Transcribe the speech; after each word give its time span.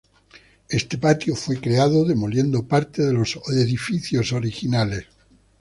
Este 0.67 0.97
patio 0.97 1.35
fue 1.35 1.61
creado 1.61 2.03
demoliendo 2.05 2.63
parte 2.67 3.03
de 3.03 3.13
los 3.13 3.39
edificios 3.51 4.33
originales. 4.33 5.05